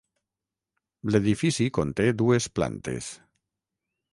[1.11, 3.11] L'edifici conté dues plantes.